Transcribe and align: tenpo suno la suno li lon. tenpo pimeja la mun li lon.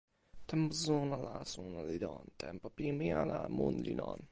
tenpo 0.47 0.73
suno 0.83 1.15
la 1.25 1.37
suno 1.53 1.79
li 1.89 1.97
lon. 2.05 2.25
tenpo 2.41 2.65
pimeja 2.77 3.21
la 3.31 3.39
mun 3.57 3.75
li 3.87 3.93
lon. 4.01 4.19